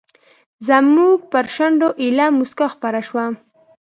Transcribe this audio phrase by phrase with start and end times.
[0.67, 3.25] زموږ پر شونډو ایله موسکا خپره شوه.